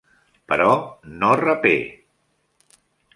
Però 0.53 0.69
no 1.23 1.29
rapè. 1.41 1.75